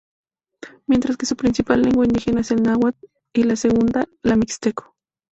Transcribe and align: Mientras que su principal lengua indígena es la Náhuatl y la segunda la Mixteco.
Mientras 0.87 1.15
que 1.15 1.27
su 1.27 1.35
principal 1.35 1.83
lengua 1.83 2.05
indígena 2.05 2.41
es 2.41 2.49
la 2.49 2.57
Náhuatl 2.57 3.05
y 3.33 3.43
la 3.43 3.55
segunda 3.55 4.07
la 4.23 4.35
Mixteco. 4.35 4.95